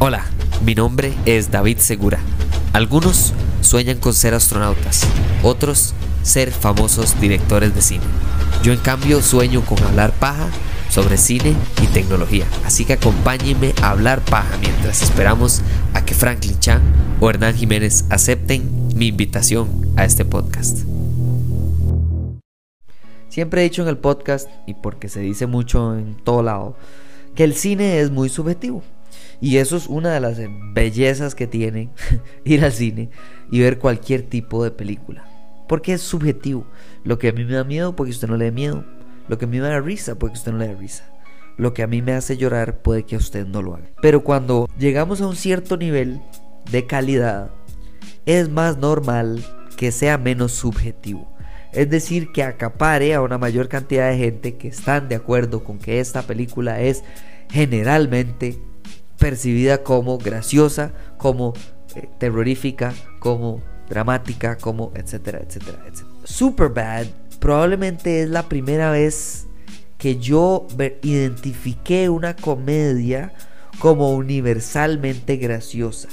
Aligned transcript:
Hola, 0.00 0.24
mi 0.64 0.76
nombre 0.76 1.12
es 1.26 1.50
David 1.50 1.78
Segura. 1.78 2.20
Algunos 2.72 3.34
sueñan 3.62 3.98
con 3.98 4.14
ser 4.14 4.32
astronautas, 4.32 5.04
otros 5.42 5.92
ser 6.22 6.52
famosos 6.52 7.20
directores 7.20 7.74
de 7.74 7.82
cine. 7.82 8.04
Yo 8.62 8.72
en 8.72 8.78
cambio 8.78 9.20
sueño 9.20 9.60
con 9.62 9.82
hablar 9.82 10.12
paja 10.12 10.50
sobre 10.88 11.16
cine 11.16 11.56
y 11.82 11.88
tecnología. 11.88 12.46
Así 12.64 12.84
que 12.84 12.92
acompáñenme 12.92 13.74
a 13.82 13.90
hablar 13.90 14.20
paja 14.20 14.56
mientras 14.58 15.02
esperamos 15.02 15.62
a 15.94 16.04
que 16.04 16.14
Franklin 16.14 16.60
Chan 16.60 16.80
o 17.20 17.28
Hernán 17.28 17.56
Jiménez 17.56 18.04
acepten 18.08 18.70
mi 18.94 19.08
invitación 19.08 19.68
a 19.96 20.04
este 20.04 20.24
podcast. 20.24 20.78
Siempre 23.30 23.62
he 23.62 23.64
dicho 23.64 23.82
en 23.82 23.88
el 23.88 23.98
podcast, 23.98 24.48
y 24.64 24.74
porque 24.74 25.08
se 25.08 25.18
dice 25.18 25.48
mucho 25.48 25.98
en 25.98 26.14
todo 26.22 26.44
lado, 26.44 26.76
que 27.34 27.42
el 27.42 27.54
cine 27.54 27.98
es 27.98 28.12
muy 28.12 28.28
subjetivo. 28.28 28.84
Y 29.40 29.58
eso 29.58 29.76
es 29.76 29.86
una 29.86 30.12
de 30.12 30.20
las 30.20 30.38
bellezas 30.72 31.34
que 31.34 31.46
tiene 31.46 31.90
ir 32.44 32.64
al 32.64 32.72
cine 32.72 33.10
y 33.50 33.60
ver 33.60 33.78
cualquier 33.78 34.22
tipo 34.22 34.64
de 34.64 34.70
película. 34.70 35.24
Porque 35.68 35.92
es 35.92 36.00
subjetivo. 36.00 36.66
Lo 37.04 37.18
que 37.18 37.28
a 37.28 37.32
mí 37.32 37.44
me 37.44 37.52
da 37.52 37.64
miedo, 37.64 37.94
porque 37.94 38.10
usted 38.10 38.28
no 38.28 38.36
le 38.36 38.46
dé 38.46 38.52
miedo. 38.52 38.84
Lo 39.28 39.38
que 39.38 39.44
a 39.44 39.48
mí 39.48 39.60
me 39.60 39.68
da 39.68 39.80
risa, 39.80 40.16
porque 40.16 40.38
usted 40.38 40.52
no 40.52 40.58
le 40.58 40.68
da 40.68 40.74
risa. 40.74 41.04
Lo 41.56 41.74
que 41.74 41.82
a 41.82 41.86
mí 41.86 42.02
me 42.02 42.12
hace 42.12 42.36
llorar, 42.36 42.78
puede 42.78 43.04
que 43.04 43.16
a 43.16 43.18
usted 43.18 43.46
no 43.46 43.62
lo 43.62 43.74
haga. 43.74 43.86
Pero 44.00 44.24
cuando 44.24 44.68
llegamos 44.78 45.20
a 45.20 45.26
un 45.26 45.36
cierto 45.36 45.76
nivel 45.76 46.20
de 46.70 46.86
calidad, 46.86 47.50
es 48.26 48.48
más 48.48 48.78
normal 48.78 49.44
que 49.76 49.92
sea 49.92 50.18
menos 50.18 50.52
subjetivo. 50.52 51.28
Es 51.72 51.90
decir, 51.90 52.32
que 52.32 52.42
acapare 52.42 53.14
a 53.14 53.20
una 53.20 53.38
mayor 53.38 53.68
cantidad 53.68 54.10
de 54.10 54.16
gente 54.16 54.56
que 54.56 54.68
están 54.68 55.08
de 55.08 55.16
acuerdo 55.16 55.64
con 55.64 55.78
que 55.78 56.00
esta 56.00 56.22
película 56.22 56.80
es 56.80 57.04
generalmente 57.50 58.58
percibida 59.18 59.82
como 59.82 60.18
graciosa, 60.18 60.92
como 61.16 61.54
eh, 61.94 62.08
terrorífica, 62.18 62.94
como 63.18 63.62
dramática, 63.88 64.56
como 64.56 64.92
etcétera, 64.94 65.40
etcétera, 65.40 65.78
etcétera. 65.86 66.16
Superbad 66.24 67.06
probablemente 67.40 68.22
es 68.22 68.30
la 68.30 68.44
primera 68.44 68.90
vez 68.90 69.46
que 69.96 70.16
yo 70.18 70.66
identifiqué 71.02 72.08
una 72.08 72.36
comedia 72.36 73.32
como 73.78 74.14
universalmente 74.14 75.36
graciosa. 75.36 76.08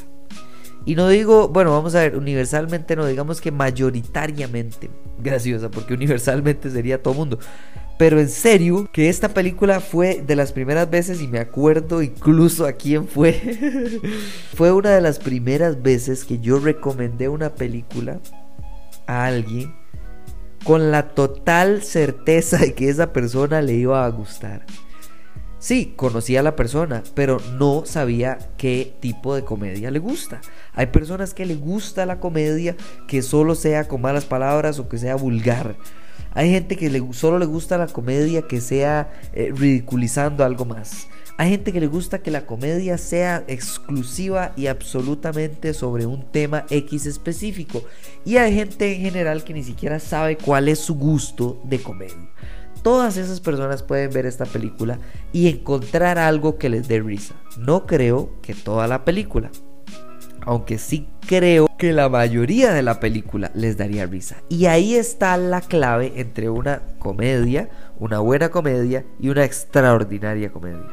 Y 0.86 0.96
no 0.96 1.10
digo, 1.10 1.48
bueno, 1.50 1.72
vamos 1.72 1.96
a 1.96 2.02
ver, 2.02 2.16
universalmente 2.16 2.96
no, 2.96 3.06
digamos 3.08 3.42
que 3.42 3.52
mayoritariamente 3.52 4.90
graciosa, 5.20 5.70
porque 5.72 5.94
universalmente 5.94 6.70
sería 6.70 7.02
todo 7.02 7.16
mundo. 7.16 7.40
Pero 7.98 8.20
en 8.20 8.30
serio, 8.30 8.90
que 8.92 9.08
esta 9.08 9.30
película 9.30 9.80
fue 9.80 10.22
de 10.22 10.36
las 10.36 10.52
primeras 10.52 10.90
veces, 10.90 11.22
y 11.22 11.28
me 11.28 11.40
acuerdo 11.40 12.02
incluso 12.02 12.66
a 12.66 12.74
quién 12.74 13.08
fue, 13.08 13.34
fue 14.54 14.72
una 14.72 14.92
de 14.92 15.02
las 15.02 15.20
primeras 15.20 15.82
veces 15.82 16.26
que 16.26 16.40
yo 16.40 16.60
recomendé 16.60 17.30
una 17.30 17.56
película 17.56 18.20
a 19.08 19.26
alguien 19.26 19.74
con 20.66 20.92
la 20.92 21.10
total 21.10 21.84
certeza 21.84 22.58
de 22.58 22.74
que 22.74 22.90
esa 22.90 23.14
persona 23.14 23.62
le 23.62 23.74
iba 23.76 24.04
a 24.04 24.10
gustar. 24.10 24.66
Sí, 25.60 25.94
conocía 25.96 26.42
a 26.42 26.44
la 26.44 26.56
persona, 26.56 27.02
pero 27.16 27.40
no 27.58 27.84
sabía 27.86 28.38
qué 28.58 28.94
tipo 29.00 29.34
de 29.36 29.44
comedia 29.44 29.90
le 29.90 30.00
gusta. 30.00 30.42
Hay 30.74 30.88
personas 30.88 31.34
que 31.34 31.46
le 31.46 31.56
gusta 31.56 32.06
la 32.06 32.20
comedia 32.20 32.76
que 33.08 33.22
solo 33.22 33.56
sea 33.56 33.88
con 33.88 34.02
malas 34.02 34.26
palabras 34.26 34.80
o 34.80 34.90
que 34.90 34.98
sea 34.98 35.16
vulgar. 35.16 35.76
Hay 36.36 36.52
gente 36.52 36.76
que 36.78 36.90
le, 36.90 37.02
solo 37.14 37.40
le 37.40 37.46
gusta 37.46 37.78
la 37.78 37.88
comedia 37.88 38.44
que 38.44 38.62
sea 38.62 39.12
eh, 39.34 39.52
ridiculizando 39.56 40.44
algo 40.44 40.66
más. 40.66 41.08
Hay 41.38 41.50
gente 41.50 41.74
que 41.74 41.82
le 41.82 41.88
gusta 41.88 42.20
que 42.20 42.32
la 42.32 42.46
comedia 42.46 42.98
sea 42.98 43.44
exclusiva 43.48 44.54
y 44.56 44.68
absolutamente 44.68 45.74
sobre 45.74 46.06
un 46.06 46.32
tema 46.32 46.66
X 46.70 47.08
específico. 47.08 47.84
Y 48.24 48.38
hay 48.38 48.54
gente 48.54 48.96
en 48.96 49.02
general 49.02 49.44
que 49.44 49.54
ni 49.54 49.64
siquiera 49.64 50.00
sabe 50.00 50.38
cuál 50.38 50.70
es 50.70 50.80
su 50.80 50.96
gusto 50.96 51.60
de 51.66 51.80
comedia 51.80 52.30
todas 52.86 53.18
esas 53.18 53.40
personas 53.40 53.82
pueden 53.82 54.12
ver 54.12 54.28
esta 54.28 54.46
película 54.46 55.00
y 55.34 55.48
encontrar 55.48 56.20
algo 56.20 56.60
que 56.60 56.70
les 56.70 56.88
dé 56.88 57.02
risa. 57.02 57.34
No 57.58 57.88
creo 57.88 58.30
que 58.44 58.54
toda 58.54 58.88
la 58.88 59.04
película, 59.04 59.50
aunque 60.46 60.78
sí 60.78 61.08
creo 61.28 61.68
que 61.78 61.92
la 61.92 62.08
mayoría 62.08 62.74
de 62.74 62.82
la 62.82 63.00
película 63.00 63.52
les 63.54 63.78
daría 63.78 64.06
risa. 64.06 64.38
Y 64.50 64.68
ahí 64.68 64.96
está 64.96 65.36
la 65.38 65.62
clave 65.62 66.14
entre 66.16 66.50
una 66.50 66.82
comedia, 67.00 67.70
una 68.00 68.20
buena 68.20 68.50
comedia 68.50 69.06
y 69.20 69.30
una 69.30 69.44
extraordinaria 69.44 70.52
comedia. 70.52 70.86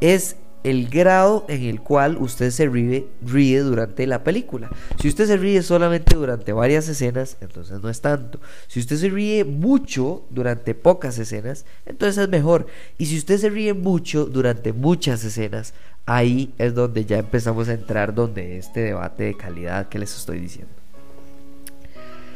Es 0.00 0.36
el 0.66 0.88
grado 0.88 1.44
en 1.48 1.62
el 1.62 1.80
cual 1.80 2.16
usted 2.16 2.50
se 2.50 2.66
ríe, 2.66 3.06
ríe, 3.24 3.60
durante 3.60 4.04
la 4.04 4.24
película. 4.24 4.68
Si 5.00 5.06
usted 5.06 5.26
se 5.26 5.36
ríe 5.36 5.62
solamente 5.62 6.16
durante 6.16 6.52
varias 6.52 6.88
escenas, 6.88 7.36
entonces 7.40 7.80
no 7.80 7.88
es 7.88 8.00
tanto. 8.00 8.40
Si 8.66 8.80
usted 8.80 8.96
se 8.96 9.08
ríe 9.08 9.44
mucho 9.44 10.24
durante 10.28 10.74
pocas 10.74 11.18
escenas, 11.20 11.66
entonces 11.86 12.24
es 12.24 12.28
mejor. 12.28 12.66
Y 12.98 13.06
si 13.06 13.16
usted 13.16 13.38
se 13.38 13.48
ríe 13.48 13.74
mucho 13.74 14.24
durante 14.24 14.72
muchas 14.72 15.22
escenas, 15.22 15.72
ahí 16.04 16.52
es 16.58 16.74
donde 16.74 17.04
ya 17.04 17.18
empezamos 17.18 17.68
a 17.68 17.74
entrar 17.74 18.12
donde 18.12 18.58
este 18.58 18.80
debate 18.80 19.22
de 19.22 19.36
calidad 19.36 19.88
que 19.88 20.00
les 20.00 20.16
estoy 20.16 20.40
diciendo. 20.40 20.72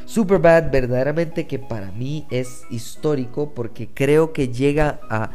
Superbad 0.05 0.71
verdaderamente 0.71 1.49
que 1.49 1.59
para 1.59 1.91
mí 1.91 2.29
es 2.31 2.63
histórico 2.71 3.55
porque 3.55 3.89
creo 3.93 4.33
que 4.33 4.49
llega 4.49 5.01
a 5.11 5.31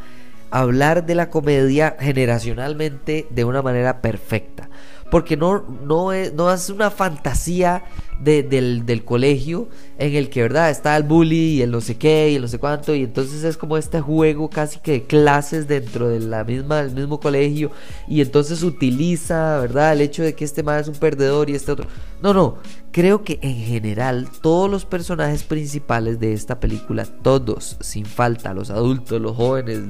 hablar 0.50 1.06
de 1.06 1.14
la 1.14 1.30
comedia 1.30 1.96
generacionalmente 1.98 3.26
de 3.30 3.44
una 3.44 3.62
manera 3.62 4.00
perfecta. 4.00 4.68
Porque 5.10 5.36
no, 5.36 5.64
no, 5.84 6.12
es, 6.12 6.32
no 6.34 6.48
una 6.74 6.90
fantasía 6.90 7.84
del, 8.20 9.02
colegio 9.04 9.68
en 9.98 10.14
el 10.14 10.30
que, 10.30 10.42
¿verdad? 10.42 10.70
Está 10.70 10.96
el 10.96 11.02
bully 11.02 11.54
y 11.54 11.62
el 11.62 11.70
no 11.70 11.80
sé 11.80 11.96
qué 11.96 12.30
y 12.30 12.36
el 12.36 12.42
no 12.42 12.48
sé 12.48 12.58
cuánto. 12.58 12.94
Y 12.94 13.04
entonces 13.04 13.44
es 13.44 13.56
como 13.56 13.76
este 13.76 14.00
juego 14.00 14.48
casi 14.50 14.80
que 14.80 14.92
de 14.92 15.02
clases 15.04 15.68
dentro 15.68 16.08
de 16.08 16.20
la 16.20 16.44
misma, 16.44 16.82
del 16.82 16.94
mismo 16.94 17.20
colegio. 17.20 17.70
Y 18.08 18.20
entonces 18.20 18.62
utiliza, 18.62 19.58
¿verdad? 19.60 19.92
El 19.92 20.00
hecho 20.00 20.22
de 20.22 20.34
que 20.34 20.44
este 20.44 20.62
más 20.62 20.82
es 20.82 20.88
un 20.88 20.96
perdedor 20.96 21.50
y 21.50 21.54
este 21.54 21.72
otro. 21.72 21.86
No, 22.22 22.32
no. 22.32 22.58
Creo 22.90 23.22
que 23.22 23.38
en 23.42 23.56
general 23.56 24.28
todos 24.40 24.70
los 24.70 24.86
personajes 24.86 25.42
principales 25.42 26.18
de 26.18 26.32
esta 26.32 26.58
película, 26.60 27.04
todos, 27.04 27.76
sin 27.80 28.06
falta, 28.06 28.54
los 28.54 28.70
adultos, 28.70 29.20
los 29.20 29.36
jóvenes, 29.36 29.80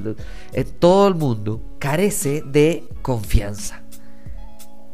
eh, 0.51 0.65
todo 0.65 1.07
el 1.07 1.15
mundo, 1.15 1.61
carece 1.79 2.43
de 2.45 2.83
confianza. 3.01 3.86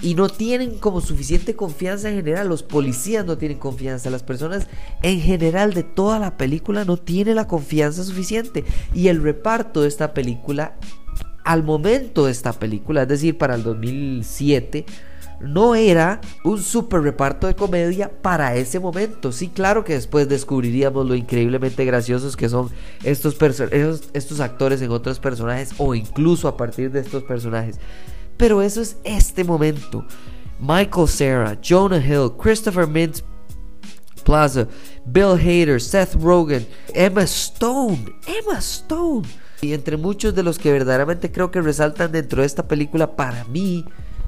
Y 0.04 0.16
no 0.16 0.30
tienen 0.30 0.78
como 0.78 1.02
suficiente 1.02 1.56
confianza 1.56 2.10
en 2.10 2.18
general. 2.18 2.50
Los 2.50 2.62
policías 2.62 3.26
no 3.26 3.38
tienen 3.38 3.58
confianza. 3.58 4.10
Las 4.10 4.22
personas 4.22 4.68
en 5.02 5.22
general 5.22 5.74
de 5.74 5.84
toda 5.84 6.20
la 6.20 6.38
película 6.38 6.84
no 6.84 6.98
tienen 6.98 7.38
la 7.38 7.48
confianza 7.48 8.04
suficiente. 8.04 8.66
Y 8.94 9.08
el 9.08 9.24
reparto 9.24 9.82
de 9.82 9.88
esta 9.88 10.14
película, 10.14 10.76
al 11.46 11.64
momento 11.64 12.26
de 12.26 12.34
esta 12.34 12.54
película, 12.54 13.04
es 13.04 13.08
decir, 13.08 13.38
para 13.38 13.56
el 13.56 13.64
2007, 13.64 14.86
no 15.44 15.76
era 15.76 16.22
un 16.44 16.62
super 16.62 17.02
reparto 17.02 17.48
de 17.48 17.56
comedia 17.56 18.10
para 18.22 18.56
ese 18.56 18.80
momento. 18.80 19.32
Sí, 19.32 19.50
claro 19.50 19.84
que 19.84 19.94
después 19.94 20.30
descubriríamos 20.30 21.08
lo 21.08 21.16
increíblemente 21.16 21.86
graciosos 21.86 22.38
que 22.38 22.50
son 22.50 22.70
estos, 23.04 23.38
estos 24.14 24.40
actores 24.40 24.82
en 24.82 24.92
otros 24.92 25.20
personajes 25.20 25.72
o 25.78 25.96
incluso 25.96 26.48
a 26.48 26.58
partir 26.58 26.92
de 26.92 27.02
estos 27.02 27.24
personajes. 27.24 27.80
Pero 28.44 28.62
eso 28.62 28.82
es 28.82 28.98
este 29.06 29.46
momento. 29.46 30.06
Michael 30.60 31.08
Cera, 31.08 31.58
Jonah 31.64 32.06
Hill, 32.06 32.30
Christopher 32.38 32.86
Mintz 32.86 33.24
Plaza, 34.26 34.68
Bill 35.06 35.40
Hader, 35.40 35.80
Seth 35.80 36.14
Rogen, 36.16 36.68
Emma 36.94 37.22
Stone, 37.22 38.04
Emma 38.28 38.60
Stone. 38.60 39.26
Y 39.62 39.72
entre 39.72 39.96
muchos 39.96 40.36
de 40.36 40.44
los 40.44 40.60
que 40.60 40.74
verdaderamente 40.74 41.32
creo 41.32 41.52
que 41.52 41.62
resaltan 41.62 42.12
dentro 42.12 42.42
de 42.42 42.48
esta 42.48 42.68
película, 42.68 43.16
para 43.16 43.46
mí, 43.46 43.86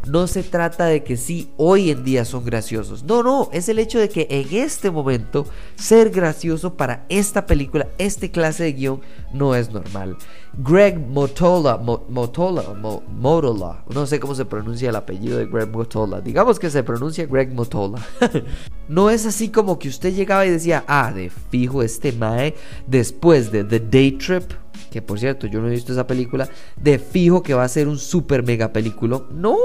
no 0.08 0.28
se 0.28 0.44
trata 0.44 0.86
de 0.86 1.04
que 1.04 1.18
sí, 1.18 1.52
hoy 1.58 1.90
en 1.90 2.04
día 2.04 2.26
son 2.26 2.46
graciosos. 2.46 3.04
No, 3.04 3.24
no, 3.24 3.50
es 3.52 3.70
el 3.70 3.80
hecho 3.80 4.00
de 4.00 4.10
que 4.10 4.28
en 4.30 4.48
este 4.52 4.92
momento 4.92 5.46
ser 5.76 6.10
gracioso 6.10 6.76
para 6.76 7.06
esta 7.10 7.46
película, 7.46 7.88
este 7.98 8.32
clase 8.32 8.64
de 8.64 8.74
guion, 8.74 9.02
no 9.34 9.56
es 9.56 9.72
normal. 9.72 10.18
Greg 10.58 10.98
Motola, 10.98 11.78
Motola, 11.78 12.64
Motola, 13.10 13.84
no 13.94 14.06
sé 14.06 14.20
cómo 14.20 14.36
se 14.36 14.46
pronuncia 14.46 14.90
el 14.90 14.96
apellido 14.96 15.38
de 15.38 15.48
Greg 15.48 15.70
Motola, 15.70 16.22
digamos 16.22 16.60
que 16.60 16.70
se 16.70 16.84
pronuncia 16.84 17.26
Greg 17.26 17.54
Motola. 17.54 18.00
no 18.88 19.10
es 19.10 19.26
así 19.26 19.50
como 19.50 19.78
que 19.80 19.90
usted 19.90 20.14
llegaba 20.14 20.46
y 20.46 20.52
decía, 20.52 20.86
ah, 20.88 21.12
de 21.12 21.30
fijo 21.30 21.84
este 21.84 22.12
Mae, 22.14 22.56
después 22.88 23.52
de 23.52 23.64
The 23.64 23.80
Day 23.80 24.12
Trip, 24.14 24.44
que 24.92 25.02
por 25.02 25.20
cierto 25.20 25.48
yo 25.48 25.62
no 25.62 25.68
he 25.68 25.72
visto 25.72 25.92
esa 25.92 26.08
película, 26.08 26.50
de 26.76 27.00
fijo 27.00 27.44
que 27.44 27.54
va 27.54 27.64
a 27.64 27.70
ser 27.70 27.88
un 27.88 27.98
super 27.98 28.44
mega 28.44 28.72
película. 28.74 29.22
No. 29.32 29.58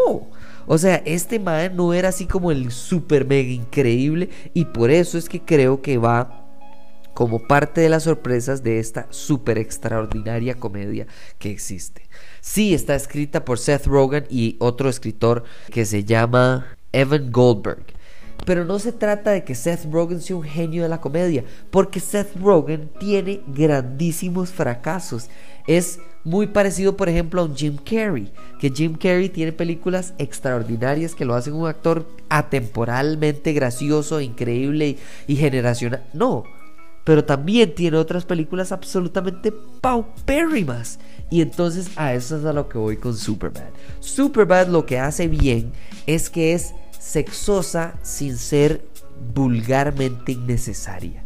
O 0.67 0.79
sea, 0.79 1.03
este 1.05 1.39
mae 1.39 1.71
no 1.71 1.95
era 1.95 2.11
así 2.11 2.27
como 2.27 2.51
el 2.51 2.71
super 2.71 3.27
mega 3.27 3.51
increíble 3.51 4.31
y 4.55 4.67
por 4.67 4.91
eso 4.91 5.19
es 5.19 5.29
que 5.29 5.41
creo 5.41 5.83
que 5.83 5.99
va 5.99 6.41
como 7.15 7.47
parte 7.47 7.81
de 7.81 7.89
las 7.89 8.05
sorpresas 8.05 8.63
de 8.63 8.79
esta 8.79 9.07
super 9.11 9.59
extraordinaria 9.59 10.55
comedia 10.55 11.07
que 11.39 11.51
existe. 11.51 12.03
Sí, 12.41 12.73
está 12.73 12.95
escrita 12.95 13.45
por 13.45 13.59
Seth 13.59 13.87
Rogen 13.87 14.25
y 14.31 14.57
otro 14.59 14.89
escritor 14.89 15.45
que 15.71 15.85
se 15.85 16.05
llama 16.05 16.67
Evan 16.93 17.31
Goldberg. 17.31 17.85
Pero 18.45 18.65
no 18.65 18.79
se 18.79 18.93
trata 18.93 19.31
de 19.31 19.45
que 19.45 19.55
Seth 19.55 19.91
Rogen 19.91 20.21
sea 20.21 20.37
un 20.37 20.43
genio 20.43 20.83
de 20.83 20.89
la 20.89 21.01
comedia, 21.01 21.45
porque 21.71 22.01
Seth 22.01 22.37
Rogen 22.37 22.91
tiene 22.99 23.41
grandísimos 23.47 24.51
fracasos. 24.51 25.29
Es 25.67 26.01
muy 26.25 26.47
parecido, 26.47 26.97
por 26.97 27.09
ejemplo, 27.09 27.41
a 27.41 27.45
un 27.45 27.57
Jim 27.57 27.77
Carrey, 27.77 28.31
que 28.59 28.71
Jim 28.71 28.95
Carrey 28.95 29.29
tiene 29.29 29.53
películas 29.53 30.15
extraordinarias 30.19 31.15
que 31.15 31.25
lo 31.25 31.35
hacen 31.35 31.55
un 31.55 31.69
actor 31.69 32.07
atemporalmente 32.29 33.53
gracioso, 33.53 34.21
increíble 34.21 34.97
y, 35.27 35.37
generacional. 35.37 36.05
No, 36.13 36.45
pero 37.05 37.25
también 37.25 37.75
tiene 37.75 37.97
otras 37.97 38.25
películas 38.25 38.73
absolutamente 38.73 39.53
paupérrimas. 39.81 40.99
Y 41.31 41.43
entonces 41.43 41.91
a 41.97 42.13
eso 42.15 42.37
es 42.39 42.45
a 42.45 42.53
lo 42.53 42.69
que 42.69 42.77
voy 42.77 42.97
con 42.97 43.17
Superbad. 43.17 43.71
Superbad 44.01 44.69
lo 44.69 44.85
que 44.85 44.99
hace 44.99 45.29
bien 45.29 45.73
es 46.07 46.29
que 46.29 46.53
es 46.53 46.75
sexosa 47.01 47.95
sin 48.03 48.37
ser 48.37 48.85
vulgarmente 49.35 50.33
innecesaria 50.33 51.25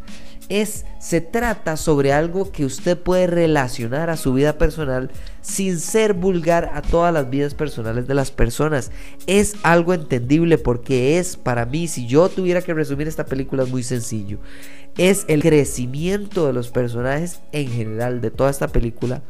es 0.48 0.84
se 0.98 1.20
trata 1.20 1.76
sobre 1.76 2.12
algo 2.12 2.50
que 2.50 2.64
usted 2.64 2.98
puede 2.98 3.26
relacionar 3.26 4.10
a 4.10 4.16
su 4.16 4.32
vida 4.32 4.58
personal 4.58 5.10
sin 5.42 5.78
ser 5.78 6.14
vulgar 6.14 6.70
a 6.74 6.82
todas 6.82 7.12
las 7.12 7.28
vidas 7.28 7.54
personales 7.54 8.06
de 8.06 8.14
las 8.14 8.30
personas. 8.30 8.90
Es 9.26 9.54
algo 9.62 9.94
entendible 9.94 10.58
porque 10.58 11.18
es 11.18 11.36
para 11.36 11.66
mí, 11.66 11.88
si 11.88 12.06
yo 12.06 12.28
tuviera 12.28 12.62
que 12.62 12.74
resumir 12.74 13.08
esta 13.08 13.26
película 13.26 13.64
es 13.64 13.70
muy 13.70 13.82
sencillo. 13.82 14.38
Es 14.96 15.24
el 15.28 15.42
crecimiento 15.42 16.46
de 16.46 16.52
los 16.52 16.70
personajes 16.70 17.40
en 17.52 17.68
general 17.68 18.20
de 18.20 18.30
toda 18.30 18.50
esta 18.50 18.68
película 18.68 19.22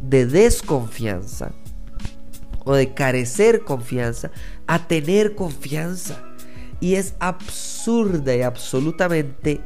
de 0.00 0.26
desconfianza 0.26 1.52
o 2.64 2.74
de 2.74 2.94
carecer 2.94 3.60
confianza 3.60 4.30
a 4.70 4.86
tener 4.86 5.34
confianza. 5.34 6.22
Y 6.78 6.94
es 6.94 7.14
absurda 7.18 8.36
y 8.36 8.42
absolutamente 8.42 9.60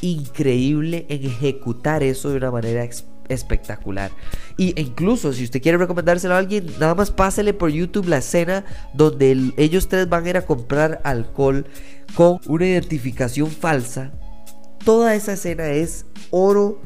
increíble 0.00 1.06
en 1.08 1.24
ejecutar 1.24 2.02
eso 2.02 2.30
de 2.30 2.38
una 2.38 2.50
manera 2.50 2.86
espectacular. 3.28 4.10
Y 4.56 4.78
incluso 4.78 5.32
si 5.32 5.44
usted 5.44 5.62
quiere 5.62 5.78
recomendárselo 5.78 6.34
a 6.34 6.38
alguien, 6.38 6.66
nada 6.80 6.96
más 6.96 7.12
pásele 7.12 7.54
por 7.54 7.70
YouTube 7.70 8.08
la 8.08 8.18
escena 8.18 8.64
donde 8.92 9.52
ellos 9.56 9.88
tres 9.88 10.08
van 10.08 10.26
a 10.26 10.30
ir 10.30 10.36
a 10.36 10.44
comprar 10.44 11.00
alcohol 11.04 11.64
con 12.16 12.40
una 12.46 12.66
identificación 12.66 13.52
falsa. 13.52 14.10
Toda 14.84 15.14
esa 15.14 15.34
escena 15.34 15.68
es 15.68 16.06
oro 16.30 16.80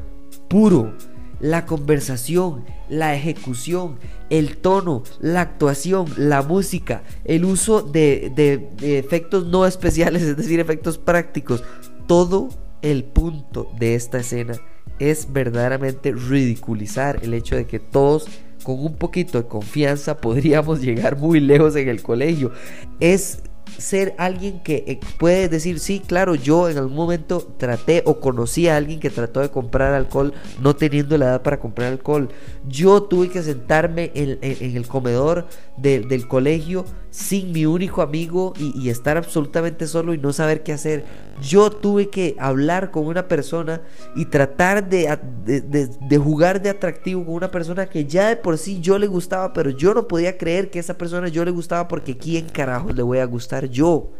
puro. 0.49 0.93
La 1.39 1.65
conversación, 1.65 2.65
la 2.89 3.15
ejecución, 3.15 3.97
el 4.29 4.57
tono, 4.57 5.03
la 5.19 5.41
actuación, 5.41 6.07
la 6.17 6.41
música, 6.41 7.03
el 7.23 7.45
uso 7.45 7.81
de, 7.81 8.31
de 8.35 8.99
efectos 8.99 9.45
no 9.45 9.65
especiales, 9.65 10.21
es 10.23 10.37
decir, 10.37 10.59
efectos 10.59 10.97
prácticos, 10.97 11.63
todo 12.07 12.49
el 12.81 13.03
punto 13.03 13.71
de 13.79 13.95
esta 13.95 14.19
escena 14.19 14.53
es 14.99 15.31
verdaderamente 15.31 16.11
ridiculizar 16.11 17.19
el 17.23 17.33
hecho 17.33 17.55
de 17.55 17.65
que 17.65 17.79
todos 17.79 18.27
con 18.63 18.79
un 18.79 18.95
poquito 18.95 19.41
de 19.41 19.47
confianza 19.47 20.17
podríamos 20.21 20.81
llegar 20.81 21.17
muy 21.17 21.39
lejos 21.39 21.75
en 21.75 21.87
el 21.87 22.01
colegio. 22.01 22.51
Es 22.99 23.43
ser 23.77 24.15
alguien 24.17 24.59
que 24.61 24.83
eh, 24.87 24.99
puede 25.17 25.49
decir, 25.49 25.79
sí, 25.79 25.99
claro, 25.99 26.35
yo 26.35 26.69
en 26.69 26.77
algún 26.77 26.95
momento 26.95 27.45
traté 27.57 28.03
o 28.05 28.19
conocí 28.19 28.67
a 28.67 28.77
alguien 28.77 28.99
que 28.99 29.09
trató 29.09 29.41
de 29.41 29.49
comprar 29.49 29.93
alcohol 29.93 30.33
no 30.61 30.75
teniendo 30.75 31.17
la 31.17 31.25
edad 31.25 31.41
para 31.41 31.59
comprar 31.59 31.91
alcohol. 31.91 32.29
Yo 32.67 33.03
tuve 33.03 33.29
que 33.29 33.43
sentarme 33.43 34.11
en, 34.15 34.39
el 34.41 34.87
comedor 34.87 35.47
del 35.77 36.27
colegio 36.27 36.85
sin 37.15 37.53
mi 37.53 37.65
único 37.65 38.01
amigo 38.01 38.53
y, 38.57 38.89
estar 38.89 39.15
absolutamente 39.15 39.87
solo 39.87 40.13
y 40.13 40.17
no 40.17 40.33
saber 40.33 40.63
qué 40.63 40.73
hacer. 40.73 41.05
Yo 41.41 41.71
tuve 41.71 42.09
que 42.09 42.35
hablar 42.37 42.91
con 42.91 43.07
una 43.07 43.29
persona 43.29 43.81
y 44.17 44.25
tratar 44.25 44.89
de, 44.89 45.17
de, 45.45 46.17
jugar 46.17 46.61
de 46.61 46.71
atractivo 46.71 47.23
con 47.23 47.35
una 47.35 47.51
persona 47.51 47.85
que 47.85 48.03
ya 48.03 48.27
de 48.27 48.35
por 48.35 48.57
sí 48.57 48.81
yo 48.81 48.99
le 48.99 49.07
gustaba, 49.07 49.53
pero 49.53 49.69
yo 49.69 49.93
no 49.93 50.09
podía 50.09 50.37
creer 50.37 50.69
que 50.69 50.79
esa 50.79 50.97
persona 50.97 51.29
yo 51.29 51.45
le 51.45 51.51
gustaba 51.51 51.87
porque 51.87 52.17
¿quién 52.17 52.49
carajo 52.49 52.91
le 52.91 53.01
voy 53.01 53.19
a 53.19 53.25
gustar 53.25 53.69
yo? 53.69 54.11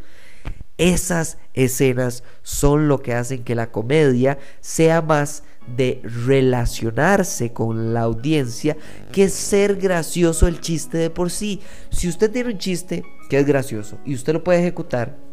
Esas 0.77 1.37
escenas 1.53 2.23
son 2.43 2.87
lo 2.87 3.01
que 3.01 3.13
hacen 3.13 3.43
que 3.43 3.55
la 3.55 3.73
comedia 3.73 4.37
sea 4.61 5.01
más 5.01 5.43
de 5.67 6.01
relacionarse 6.03 7.53
con 7.53 7.93
la 7.93 8.01
audiencia 8.01 8.77
que 9.11 9.29
ser 9.29 9.75
gracioso 9.77 10.47
el 10.47 10.61
chiste 10.61 10.97
de 10.97 11.09
por 11.09 11.31
sí. 11.31 11.61
Si 11.89 12.07
usted 12.07 12.31
tiene 12.31 12.51
un 12.51 12.57
chiste 12.57 13.03
que 13.29 13.39
es 13.39 13.45
gracioso 13.45 13.97
y 14.05 14.13
usted 14.13 14.33
lo 14.33 14.43
puede 14.43 14.59
ejecutar, 14.59 15.24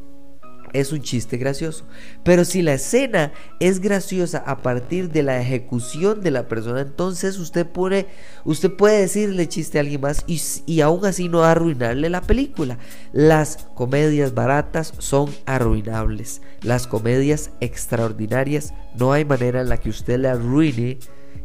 es 0.72 0.92
un 0.92 1.02
chiste 1.02 1.36
gracioso. 1.36 1.84
Pero 2.24 2.44
si 2.44 2.62
la 2.62 2.74
escena 2.74 3.32
es 3.60 3.80
graciosa 3.80 4.38
a 4.38 4.62
partir 4.62 5.10
de 5.10 5.22
la 5.22 5.40
ejecución 5.40 6.20
de 6.20 6.30
la 6.30 6.48
persona, 6.48 6.80
entonces 6.80 7.38
usted 7.38 7.66
puede, 7.66 8.06
usted 8.44 8.72
puede 8.72 9.00
decirle 9.00 9.48
chiste 9.48 9.78
a 9.78 9.82
alguien 9.82 10.00
más 10.00 10.24
y, 10.26 10.40
y 10.66 10.80
aún 10.80 11.04
así 11.04 11.28
no 11.28 11.44
arruinarle 11.44 12.10
la 12.10 12.22
película. 12.22 12.78
Las 13.12 13.68
comedias 13.74 14.34
baratas 14.34 14.92
son 14.98 15.30
arruinables. 15.46 16.42
Las 16.62 16.86
comedias 16.86 17.50
extraordinarias 17.60 18.74
no 18.98 19.12
hay 19.12 19.24
manera 19.24 19.60
en 19.60 19.68
la 19.68 19.78
que 19.78 19.90
usted 19.90 20.18
le 20.18 20.28
arruine 20.28 20.98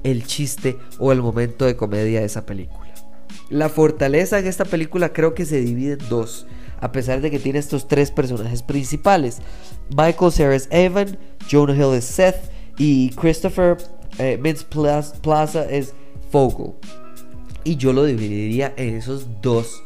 el 0.04 0.26
chiste 0.26 0.78
o 1.00 1.12
el 1.12 1.22
momento 1.22 1.66
de 1.66 1.76
comedia 1.76 2.20
de 2.20 2.26
esa 2.26 2.46
película. 2.46 2.88
La 3.50 3.70
fortaleza 3.70 4.40
en 4.40 4.48
esta 4.48 4.66
película 4.66 5.14
creo 5.14 5.34
que 5.34 5.46
se 5.46 5.62
divide 5.62 5.94
en 5.94 6.10
dos 6.10 6.48
a 6.80 6.92
pesar 6.92 7.22
de 7.22 7.32
que 7.32 7.40
tiene 7.40 7.60
estos 7.60 7.88
tres 7.88 8.12
personajes 8.12 8.64
principales. 8.64 9.40
Michael 9.90 10.32
Cera 10.32 10.56
es 10.56 10.68
Evan, 10.72 11.18
Jonah 11.50 11.76
Hill 11.76 11.96
es 11.96 12.06
Seth 12.06 12.52
y 12.78 13.10
Christopher 13.12 13.78
eh, 14.20 14.40
Plaza 15.22 15.66
es 15.70 15.94
Fogel. 16.32 16.74
Y 17.64 17.76
yo 17.76 17.94
lo 17.94 18.06
dividiría 18.06 18.74
en 18.78 18.96
esos 18.96 19.28
dos 19.42 19.84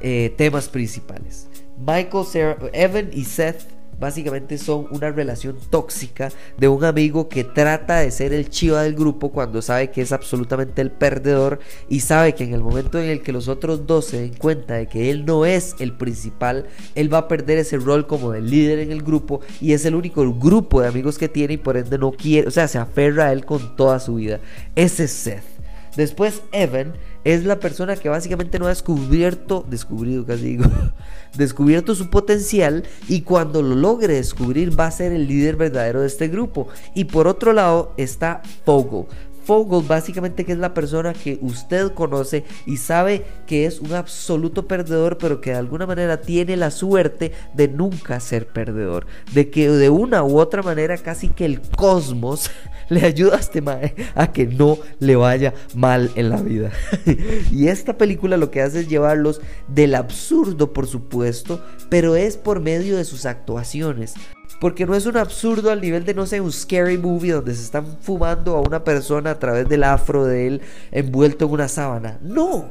eh, 0.00 0.34
temas 0.36 0.68
principales. 0.68 1.48
Michael 1.78 2.26
Cera, 2.26 2.58
Evan 2.72 3.10
y 3.12 3.24
Seth 3.24 3.71
básicamente 4.02 4.58
son 4.58 4.88
una 4.90 5.12
relación 5.12 5.56
tóxica 5.70 6.32
de 6.58 6.66
un 6.66 6.84
amigo 6.84 7.28
que 7.28 7.44
trata 7.44 8.00
de 8.00 8.10
ser 8.10 8.32
el 8.32 8.50
chiva 8.50 8.82
del 8.82 8.96
grupo 8.96 9.30
cuando 9.30 9.62
sabe 9.62 9.92
que 9.92 10.02
es 10.02 10.10
absolutamente 10.10 10.82
el 10.82 10.90
perdedor 10.90 11.60
y 11.88 12.00
sabe 12.00 12.34
que 12.34 12.42
en 12.42 12.52
el 12.52 12.62
momento 12.62 12.98
en 12.98 13.08
el 13.08 13.22
que 13.22 13.30
los 13.30 13.46
otros 13.46 13.86
dos 13.86 14.06
se 14.06 14.20
den 14.20 14.34
cuenta 14.34 14.74
de 14.74 14.88
que 14.88 15.12
él 15.12 15.24
no 15.24 15.46
es 15.46 15.76
el 15.78 15.92
principal, 15.92 16.66
él 16.96 17.14
va 17.14 17.18
a 17.18 17.28
perder 17.28 17.58
ese 17.58 17.78
rol 17.78 18.08
como 18.08 18.34
el 18.34 18.50
líder 18.50 18.80
en 18.80 18.90
el 18.90 19.02
grupo 19.02 19.40
y 19.60 19.72
es 19.72 19.84
el 19.84 19.94
único 19.94 20.34
grupo 20.34 20.80
de 20.80 20.88
amigos 20.88 21.16
que 21.16 21.28
tiene 21.28 21.54
y 21.54 21.58
por 21.58 21.76
ende 21.76 21.96
no 21.96 22.10
quiere, 22.10 22.48
o 22.48 22.50
sea, 22.50 22.66
se 22.66 22.78
aferra 22.78 23.26
a 23.26 23.32
él 23.32 23.44
con 23.44 23.76
toda 23.76 24.00
su 24.00 24.16
vida. 24.16 24.40
Ese 24.74 25.04
es 25.04 25.12
Seth. 25.12 25.51
Después 25.96 26.42
Evan 26.52 26.94
es 27.24 27.44
la 27.44 27.60
persona 27.60 27.96
que 27.96 28.08
básicamente 28.08 28.58
no 28.58 28.66
ha 28.66 28.70
descubierto, 28.70 29.64
descubrido 29.68 30.24
casi 30.24 30.42
digo, 30.42 30.64
descubierto 31.36 31.94
su 31.94 32.10
potencial 32.10 32.84
y 33.08 33.22
cuando 33.22 33.62
lo 33.62 33.74
logre 33.74 34.14
descubrir 34.14 34.78
va 34.78 34.86
a 34.86 34.90
ser 34.90 35.12
el 35.12 35.28
líder 35.28 35.56
verdadero 35.56 36.00
de 36.00 36.06
este 36.06 36.28
grupo. 36.28 36.68
Y 36.94 37.04
por 37.04 37.26
otro 37.26 37.52
lado 37.52 37.92
está 37.96 38.42
Fogel. 38.64 39.06
Fogel 39.44 39.86
básicamente 39.86 40.44
que 40.44 40.52
es 40.52 40.58
la 40.58 40.74
persona 40.74 41.12
que 41.12 41.38
usted 41.42 41.92
conoce 41.92 42.44
y 42.66 42.76
sabe 42.76 43.24
que 43.46 43.66
es 43.66 43.80
un 43.80 43.92
absoluto 43.92 44.66
perdedor, 44.66 45.18
pero 45.18 45.40
que 45.40 45.50
de 45.50 45.56
alguna 45.56 45.86
manera 45.86 46.20
tiene 46.20 46.56
la 46.56 46.70
suerte 46.70 47.32
de 47.54 47.68
nunca 47.68 48.20
ser 48.20 48.46
perdedor. 48.46 49.06
De 49.32 49.50
que 49.50 49.68
de 49.68 49.90
una 49.90 50.22
u 50.24 50.38
otra 50.38 50.62
manera 50.62 50.96
casi 50.98 51.28
que 51.28 51.44
el 51.44 51.60
cosmos 51.60 52.50
le 52.88 53.04
ayuda 53.04 53.36
a 53.36 53.40
este 53.40 53.60
mae 53.60 53.94
a 54.14 54.32
que 54.32 54.46
no 54.46 54.78
le 54.98 55.16
vaya 55.16 55.54
mal 55.74 56.10
en 56.14 56.28
la 56.28 56.40
vida. 56.40 56.70
y 57.50 57.68
esta 57.68 57.98
película 57.98 58.36
lo 58.36 58.50
que 58.50 58.62
hace 58.62 58.80
es 58.80 58.88
llevarlos 58.88 59.40
del 59.68 59.94
absurdo, 59.94 60.72
por 60.72 60.86
supuesto, 60.86 61.64
pero 61.88 62.16
es 62.16 62.36
por 62.36 62.60
medio 62.60 62.96
de 62.96 63.04
sus 63.04 63.26
actuaciones. 63.26 64.14
Porque 64.60 64.86
no 64.86 64.94
es 64.94 65.06
un 65.06 65.16
absurdo 65.16 65.70
al 65.70 65.80
nivel 65.80 66.04
de, 66.04 66.14
no 66.14 66.26
sé, 66.26 66.40
un 66.40 66.52
scary 66.52 66.98
movie 66.98 67.32
donde 67.32 67.54
se 67.54 67.62
están 67.62 67.98
fumando 68.00 68.56
a 68.56 68.60
una 68.60 68.84
persona 68.84 69.30
a 69.30 69.38
través 69.38 69.68
del 69.68 69.82
afro 69.82 70.24
de 70.24 70.46
él 70.46 70.60
envuelto 70.90 71.46
en 71.46 71.50
una 71.52 71.68
sábana. 71.68 72.18
No, 72.22 72.70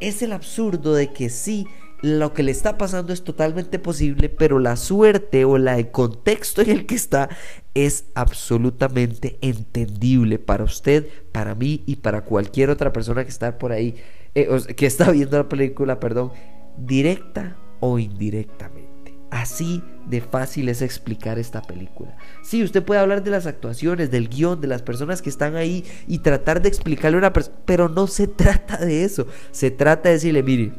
es 0.00 0.22
el 0.22 0.32
absurdo 0.32 0.94
de 0.94 1.12
que 1.12 1.28
sí 1.28 1.66
lo 2.00 2.32
que 2.32 2.42
le 2.42 2.52
está 2.52 2.78
pasando 2.78 3.12
es 3.12 3.24
totalmente 3.24 3.78
posible, 3.78 4.28
pero 4.28 4.58
la 4.58 4.76
suerte 4.76 5.44
o 5.44 5.58
la, 5.58 5.78
el 5.78 5.90
contexto 5.90 6.62
en 6.62 6.70
el 6.70 6.86
que 6.86 6.94
está 6.94 7.28
es 7.74 8.04
absolutamente 8.14 9.38
entendible 9.40 10.38
para 10.38 10.64
usted, 10.64 11.08
para 11.32 11.54
mí 11.54 11.82
y 11.86 11.96
para 11.96 12.24
cualquier 12.24 12.70
otra 12.70 12.92
persona 12.92 13.24
que 13.24 13.30
está 13.30 13.58
por 13.58 13.72
ahí, 13.72 13.96
eh, 14.34 14.48
que 14.76 14.86
está 14.86 15.10
viendo 15.10 15.36
la 15.36 15.48
película, 15.48 15.98
perdón, 15.98 16.32
directa 16.76 17.56
o 17.80 17.98
indirectamente. 17.98 18.87
Así 19.30 19.82
de 20.06 20.22
fácil 20.22 20.70
es 20.70 20.80
explicar 20.80 21.38
esta 21.38 21.60
película. 21.60 22.16
Sí, 22.42 22.62
usted 22.62 22.82
puede 22.82 23.00
hablar 23.00 23.22
de 23.22 23.30
las 23.30 23.46
actuaciones, 23.46 24.10
del 24.10 24.28
guion, 24.28 24.60
de 24.60 24.68
las 24.68 24.80
personas 24.80 25.20
que 25.20 25.28
están 25.28 25.54
ahí 25.54 25.84
y 26.06 26.20
tratar 26.20 26.62
de 26.62 26.68
explicarle 26.68 27.16
a 27.16 27.18
una 27.18 27.32
persona, 27.32 27.58
pero 27.66 27.88
no 27.90 28.06
se 28.06 28.26
trata 28.26 28.78
de 28.78 29.04
eso. 29.04 29.26
Se 29.50 29.70
trata 29.70 30.08
de 30.08 30.14
decirle, 30.14 30.42
mire, 30.42 30.72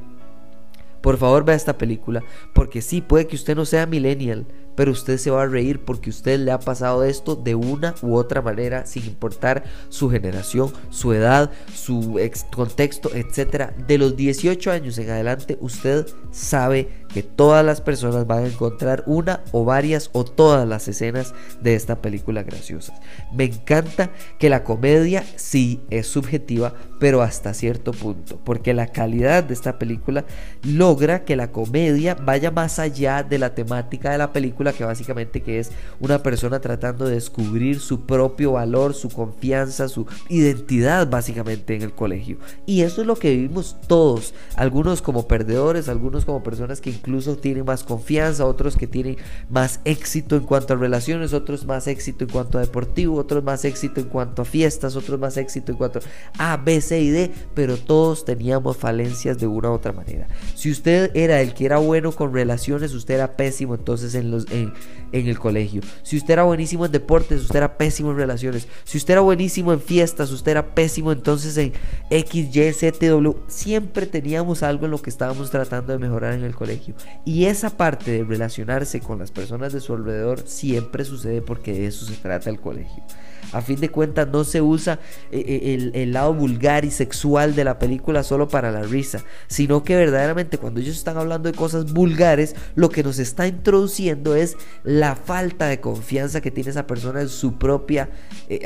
por 1.01 1.18
favor 1.18 1.46
vea 1.46 1.56
esta 1.56 1.77
película, 1.77 2.24
porque 2.53 2.82
sí, 2.82 3.01
puede 3.01 3.27
que 3.27 3.36
usted 3.36 3.56
no 3.56 3.65
sea 3.65 3.86
millennial, 3.86 4.48
pero 4.79 4.93
usted 4.93 5.17
se 5.17 5.29
va 5.29 5.43
a 5.43 5.45
reír 5.45 5.81
porque 5.81 6.09
usted 6.09 6.39
le 6.39 6.53
ha 6.53 6.59
pasado 6.62 7.03
esto 7.03 7.36
de 7.36 7.53
una 7.53 7.95
u 8.01 8.15
otra 8.15 8.41
manera, 8.41 8.86
sin 8.86 9.03
importar 9.03 9.65
su 9.89 10.09
generación, 10.09 10.71
su 10.89 11.12
edad, 11.12 11.51
su 11.75 12.17
contexto, 12.55 13.12
etc. 13.13 13.71
De 13.86 13.98
los 13.98 14.15
18 14.15 14.71
años 14.71 14.98
en 14.98 15.09
adelante, 15.09 15.57
usted 15.59 16.07
sabe 16.31 16.88
que 17.13 17.24
todas 17.24 17.65
las 17.65 17.81
personas 17.81 18.25
van 18.25 18.45
a 18.45 18.48
encontrar 18.48 19.03
una 19.05 19.41
o 19.51 19.65
varias 19.65 20.09
o 20.13 20.24
todas 20.24 20.65
las 20.65 20.88
escenas 20.88 21.33
de 21.62 21.75
esta 21.75 22.01
película 22.01 22.43
graciosas. 22.43 23.01
Me 23.33 23.45
encanta 23.45 24.12
que 24.38 24.50
la 24.50 24.63
comedia 24.63 25.25
sí 25.36 25.81
es 25.89 26.07
subjetiva, 26.07 26.74
pero 27.00 27.21
hasta 27.21 27.53
cierto 27.53 27.91
punto, 27.91 28.39
porque 28.43 28.74
la 28.74 28.88
calidad 28.88 29.43
de 29.43 29.53
esta 29.53 29.79
película 29.79 30.25
logra 30.63 31.25
que 31.25 31.36
la 31.36 31.51
comedia 31.51 32.15
vaya 32.15 32.51
más 32.51 32.79
allá 32.79 33.24
de 33.24 33.39
la 33.39 33.55
temática 33.55 34.12
de 34.12 34.17
la 34.19 34.31
película, 34.31 34.68
que 34.73 34.83
básicamente 34.83 35.41
que 35.41 35.59
es 35.59 35.71
una 35.99 36.23
persona 36.23 36.59
tratando 36.59 37.05
de 37.05 37.15
descubrir 37.15 37.79
su 37.79 38.05
propio 38.05 38.53
valor, 38.53 38.93
su 38.93 39.09
confianza, 39.09 39.88
su 39.88 40.05
identidad 40.29 41.09
básicamente 41.09 41.75
en 41.75 41.81
el 41.81 41.93
colegio. 41.93 42.38
Y 42.65 42.81
eso 42.81 43.01
es 43.01 43.07
lo 43.07 43.15
que 43.15 43.31
vivimos 43.31 43.77
todos, 43.88 44.33
algunos 44.55 45.01
como 45.01 45.27
perdedores, 45.27 45.89
algunos 45.89 46.25
como 46.25 46.43
personas 46.43 46.81
que 46.81 46.89
incluso 46.89 47.38
tienen 47.38 47.65
más 47.65 47.83
confianza, 47.83 48.45
otros 48.45 48.75
que 48.75 48.88
tienen 48.88 49.17
más 49.49 49.81
éxito 49.85 50.35
en 50.35 50.43
cuanto 50.43 50.73
a 50.73 50.77
relaciones, 50.77 51.33
otros 51.33 51.65
más 51.65 51.88
éxito 51.88 52.25
en 52.25 52.31
cuanto 52.31 52.57
a 52.57 52.61
deportivo, 52.61 53.17
otros 53.17 53.43
más 53.43 53.65
éxito 53.65 53.99
en 54.01 54.07
cuanto 54.07 54.41
a 54.41 54.45
fiestas, 54.45 54.95
otros 54.95 55.19
más 55.19 55.38
éxito 55.38 55.71
en 55.71 55.77
cuanto 55.77 55.99
a 56.38 56.57
B, 56.57 56.81
C 56.81 57.01
y 57.01 57.09
D, 57.09 57.31
pero 57.53 57.77
todos 57.77 58.25
teníamos 58.25 58.77
falencias 58.77 59.38
de 59.39 59.47
una 59.47 59.69
u 59.69 59.73
otra 59.73 59.93
manera. 59.93 60.27
Si 60.55 60.71
usted 60.71 61.15
era 61.15 61.41
el 61.41 61.53
que 61.53 61.65
era 61.65 61.77
bueno 61.77 62.11
con 62.11 62.33
relaciones, 62.33 62.93
usted 62.93 63.15
era 63.15 63.35
pésimo 63.35 63.75
entonces 63.75 64.15
en, 64.15 64.31
los, 64.31 64.49
en, 64.51 64.74
el 65.12 65.39
colegio. 65.39 65.82
Si 66.03 66.18
usted 66.18 66.34
era 66.34 66.44
buenísimo 66.44 66.86
en 66.86 66.91
deportes, 66.91 67.41
usted 67.41 67.56
era 67.56 67.77
pésimo 67.77 68.12
en 68.12 68.18
relaciones. 68.18 68.68
Si 68.84 68.98
usted 68.98 69.13
era 69.13 69.22
buenísimo 69.22 69.74
en 69.74 69.82
fiestas, 69.82 70.32
usted 70.32 70.51
era 70.51 70.75
pésimo 70.75 71.12
entonces 71.12 71.58
en 71.58 71.74
X, 72.12 72.56
Y, 72.56 72.74
Z, 72.74 73.08
W. 73.08 73.36
Siempre 73.48 74.06
teníamos 74.06 74.62
algo 74.62 74.86
en 74.86 74.91
lo 74.91 75.01
que 75.01 75.10
estábamos 75.10 75.50
tratando 75.50 75.94
de 75.94 76.00
mejorar 76.00 76.34
en 76.34 76.44
el 76.44 76.53
colegio. 76.53 76.94
Y 77.25 77.46
esa 77.46 77.72
parte 77.72 78.12
de 78.12 78.24
relacionarse 78.24 79.00
con 79.00 79.18
las 79.20 79.32
personas 79.32 79.74
de 79.74 79.82
su 79.82 79.94
alrededor 79.94 80.44
siempre 80.46 81.06
sucede 81.06 81.41
porque 81.41 81.74
de 81.74 81.88
eso 81.88 82.06
se 82.06 82.13
trata 82.13 82.50
el 82.50 82.60
colegio. 82.60 83.03
A 83.51 83.62
fin 83.62 83.79
de 83.79 83.89
cuentas 83.89 84.27
no 84.27 84.44
se 84.44 84.62
usa 84.62 85.00
eh, 85.32 85.44
eh, 85.48 85.91
el, 85.94 86.13
lado 86.13 86.34
vulgar 86.34 86.86
y 86.86 86.91
sexual 86.91 87.56
de 87.56 87.63
la 87.63 87.79
película 87.79 88.24
solo 88.24 88.48
para 88.48 88.72
la 88.72 88.84
risa, 88.84 89.24
sino 89.48 89.84
que 89.84 89.96
verdaderamente 89.96 90.58
cuando 90.58 90.79
ellos 90.79 90.98
están 90.98 91.18
hablando 91.18 91.50
de 91.50 91.58
cosas 91.58 91.91
vulgares, 91.91 92.56
lo 92.75 92.89
que 92.89 93.03
nos 93.03 93.18
está 93.18 93.48
introduciendo 93.48 94.36
es 94.36 94.56
la 94.84 95.15
falta 95.15 95.68
de 95.68 95.79
confianza 95.79 96.41
que 96.41 96.51
tiene 96.51 96.70
esa 96.70 96.86
persona 96.86 97.22
en 97.22 97.29
su 97.29 97.58
propia 97.58 98.10
eh, 98.50 98.60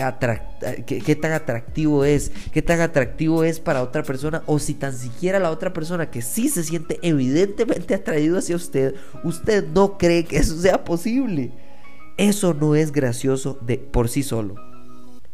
qué, 0.85 1.15
tan 1.15 1.31
atractivo 1.31 2.03
es, 2.03 2.31
qué 2.51 2.61
tan 2.61 2.81
atractivo 2.81 3.43
es 3.43 3.59
para 3.59 3.83
otra 3.83 4.03
persona 4.03 4.43
o 4.45 4.59
si 4.59 4.73
tan 4.73 4.93
siquiera 4.93 5.39
la 5.39 5.51
otra 5.51 5.71
persona 5.71 6.09
que 6.09 6.21
sí 6.21 6.49
se 6.49 6.63
siente 6.63 6.99
evidentemente 7.01 7.95
atraído 7.95 8.37
hacia 8.37 8.55
usted, 8.55 8.95
usted 9.23 9.65
no 9.67 9.97
cree 9.97 10.25
que 10.25 10.37
eso 10.37 10.59
sea 10.59 10.83
posible. 10.83 11.51
Eso 12.17 12.53
no 12.53 12.75
es 12.75 12.91
gracioso 12.91 13.57
de 13.61 13.79
por 13.79 14.07
sí 14.07 14.21
solo. 14.21 14.72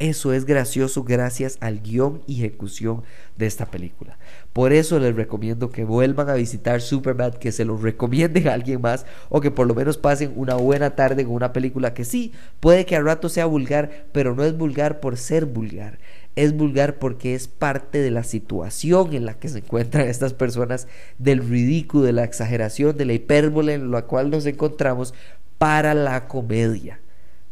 Eso 0.00 0.32
es 0.32 0.46
gracioso 0.46 1.04
gracias 1.04 1.58
al 1.60 1.80
guion 1.82 2.22
y 2.26 2.38
ejecución 2.38 3.02
de 3.36 3.44
esta 3.44 3.66
película. 3.66 4.16
Por 4.54 4.72
eso 4.72 4.98
les 4.98 5.14
recomiendo 5.14 5.68
que 5.68 5.84
vuelvan 5.84 6.30
a 6.30 6.34
visitar 6.34 6.80
Superbad, 6.80 7.34
que 7.34 7.52
se 7.52 7.66
lo 7.66 7.76
recomienden 7.76 8.48
a 8.48 8.54
alguien 8.54 8.80
más 8.80 9.04
o 9.28 9.42
que 9.42 9.50
por 9.50 9.66
lo 9.66 9.74
menos 9.74 9.98
pasen 9.98 10.32
una 10.36 10.54
buena 10.54 10.96
tarde 10.96 11.26
con 11.26 11.34
una 11.34 11.52
película 11.52 11.92
que 11.92 12.06
sí, 12.06 12.32
puede 12.60 12.86
que 12.86 12.96
al 12.96 13.04
rato 13.04 13.28
sea 13.28 13.44
vulgar, 13.44 14.06
pero 14.12 14.34
no 14.34 14.42
es 14.42 14.56
vulgar 14.56 15.00
por 15.00 15.18
ser 15.18 15.44
vulgar. 15.44 15.98
Es 16.34 16.56
vulgar 16.56 16.98
porque 16.98 17.34
es 17.34 17.46
parte 17.46 17.98
de 17.98 18.10
la 18.10 18.24
situación 18.24 19.12
en 19.12 19.26
la 19.26 19.34
que 19.34 19.50
se 19.50 19.58
encuentran 19.58 20.08
estas 20.08 20.32
personas, 20.32 20.88
del 21.18 21.46
ridículo, 21.46 22.04
de 22.04 22.14
la 22.14 22.24
exageración, 22.24 22.96
de 22.96 23.04
la 23.04 23.12
hipérbole 23.12 23.74
en 23.74 23.90
la 23.90 24.06
cual 24.06 24.30
nos 24.30 24.46
encontramos 24.46 25.12
para 25.58 25.92
la 25.92 26.26
comedia 26.26 27.00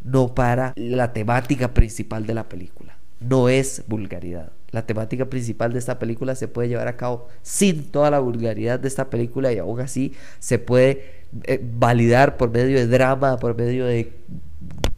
no 0.02 0.35
para 0.35 0.73
la 0.76 1.12
temática 1.12 1.75
principal 1.75 2.26
de 2.26 2.35
la 2.35 2.49
película. 2.49 2.99
No 3.21 3.49
es 3.49 3.83
vulgaridad. 3.88 4.52
La 4.71 4.87
temática 4.87 5.26
principal 5.26 5.73
de 5.73 5.78
esta 5.78 5.99
película 5.99 6.35
se 6.35 6.47
puede 6.47 6.69
llevar 6.69 6.88
a 6.88 6.97
cabo 6.97 7.28
sin 7.43 7.85
toda 7.85 8.11
la 8.11 8.19
vulgaridad 8.19 8.78
de 8.78 8.88
esta 8.88 9.09
película 9.09 9.52
y 9.52 9.59
aún 9.59 9.81
así 9.81 10.12
se 10.40 10.59
puede 10.59 11.19
eh, 11.45 11.61
validar 11.62 12.37
por 12.37 12.50
medio 12.50 12.76
de 12.76 12.87
drama, 12.87 13.38
por 13.38 13.57
medio 13.57 13.87
de 13.87 14.12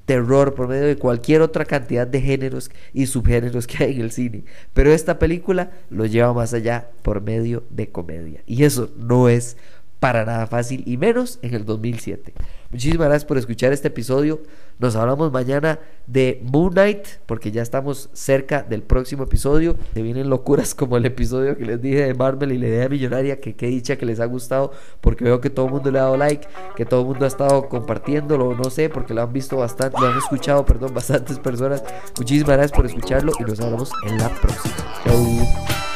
terror, 0.07 0.54
por 0.54 0.66
medio 0.66 0.87
de 0.87 0.97
cualquier 0.97 1.40
otra 1.40 1.64
cantidad 1.64 2.04
de 2.04 2.21
géneros 2.21 2.73
y 2.92 3.07
subgéneros 3.07 3.69
que 3.69 3.85
hay 3.85 3.95
en 3.95 4.00
el 4.00 4.11
cine. 4.11 4.42
Pero 4.75 4.92
esta 4.92 5.21
película 5.21 5.71
lo 5.88 6.04
lleva 6.04 6.33
más 6.33 6.52
allá 6.52 6.88
por 7.02 7.21
medio 7.21 7.62
de 7.71 7.90
comedia. 7.90 8.42
Y 8.45 8.64
eso 8.64 8.90
no 8.97 9.28
es 9.28 9.57
para 10.00 10.25
nada 10.25 10.49
fácil 10.49 10.83
y 10.85 10.97
menos 10.97 11.38
en 11.42 11.54
el 11.54 11.64
2007. 11.64 12.35
Muchísimas 12.70 13.08
gracias 13.08 13.24
por 13.24 13.36
escuchar 13.36 13.72
este 13.72 13.88
episodio. 13.88 14.42
Nos 14.78 14.94
hablamos 14.94 15.32
mañana 15.32 15.80
de 16.06 16.40
Moon 16.44 16.72
Knight 16.72 17.04
porque 17.26 17.50
ya 17.50 17.62
estamos 17.62 18.08
cerca 18.12 18.62
del 18.62 18.82
próximo 18.82 19.24
episodio. 19.24 19.76
Se 19.92 20.02
vienen 20.02 20.30
locuras 20.30 20.74
como 20.76 20.96
el 20.96 21.04
episodio 21.04 21.56
que 21.58 21.64
les 21.64 21.82
dije 21.82 22.06
de 22.06 22.14
Marvel 22.14 22.52
y 22.52 22.58
la 22.58 22.68
idea 22.68 22.88
millonaria 22.88 23.40
que 23.40 23.56
qué 23.56 23.66
dicha 23.66 23.96
que 23.96 24.06
les 24.06 24.20
ha 24.20 24.24
gustado 24.26 24.70
porque 25.00 25.24
veo 25.24 25.40
que 25.40 25.50
todo 25.50 25.66
el 25.66 25.72
mundo 25.72 25.90
le 25.90 25.98
ha 25.98 26.02
dado 26.02 26.16
like, 26.16 26.46
que 26.76 26.86
todo 26.86 27.00
el 27.00 27.06
mundo 27.08 27.24
ha 27.24 27.28
estado 27.28 27.68
compartiéndolo, 27.68 28.54
no 28.54 28.70
sé, 28.70 28.88
porque 28.88 29.14
lo 29.14 29.22
han 29.22 29.32
visto 29.32 29.56
bastante, 29.56 30.00
lo 30.00 30.06
han 30.06 30.18
escuchado, 30.18 30.64
perdón, 30.64 30.94
bastantes 30.94 31.40
personas. 31.40 31.82
Muchísimas 32.16 32.56
gracias 32.56 32.72
por 32.72 32.86
escucharlo 32.86 33.32
y 33.38 33.42
nos 33.42 33.58
hablamos 33.58 33.90
en 34.06 34.16
la 34.16 34.28
próxima. 34.28 34.76
Chau. 35.04 35.89